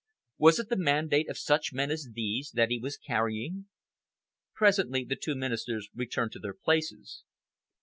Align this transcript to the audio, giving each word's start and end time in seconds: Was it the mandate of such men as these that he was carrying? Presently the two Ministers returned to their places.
Was 0.39 0.57
it 0.57 0.69
the 0.69 0.75
mandate 0.81 1.29
of 1.29 1.37
such 1.37 1.73
men 1.73 1.91
as 1.91 2.09
these 2.15 2.49
that 2.55 2.71
he 2.71 2.79
was 2.79 2.97
carrying? 2.97 3.67
Presently 4.55 5.03
the 5.05 5.15
two 5.15 5.35
Ministers 5.35 5.89
returned 5.93 6.31
to 6.31 6.39
their 6.39 6.55
places. 6.55 7.21